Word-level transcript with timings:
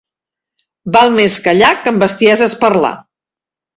Val 0.95 1.13
més 1.19 1.37
callar 1.49 1.71
que 1.83 1.93
amb 1.93 2.03
bèsties 2.07 2.59
parlar. 2.65 2.95